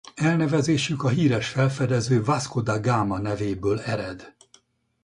[0.15, 4.35] Elnevezésük a híres felfedező Vasco da Gama nevéből ered.